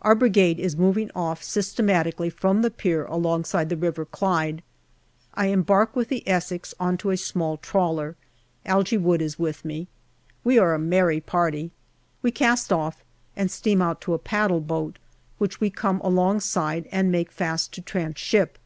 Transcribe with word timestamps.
Our 0.00 0.14
Brigade 0.14 0.58
is 0.58 0.74
moving 0.74 1.10
off 1.14 1.42
systematically 1.42 2.30
from 2.30 2.62
the 2.62 2.70
pier 2.70 3.04
alongside 3.04 3.68
the 3.68 3.76
River 3.76 4.06
Clyde. 4.06 4.62
I 5.34 5.48
embark 5.48 5.94
with 5.94 6.08
the 6.08 6.26
Essex 6.26 6.72
on 6.80 6.96
to 6.96 7.10
a 7.10 7.18
small 7.18 7.58
trawler. 7.58 8.16
Algy 8.64 8.96
Wood 8.96 9.20
is 9.20 9.38
with 9.38 9.66
me. 9.66 9.86
We 10.42 10.58
are 10.58 10.72
a 10.72 10.78
merry 10.78 11.20
party. 11.20 11.72
We 12.22 12.30
cast 12.30 12.72
off 12.72 13.04
and 13.36 13.50
steam 13.50 13.82
out 13.82 14.00
to 14.00 14.14
a 14.14 14.18
paddle 14.18 14.62
boat, 14.62 14.98
which 15.36 15.60
we 15.60 15.68
come 15.68 16.00
along 16.00 16.40
side, 16.40 16.88
and 16.90 17.12
make 17.12 17.30
fast 17.30 17.74
to 17.74 17.82
tranship. 17.82 18.56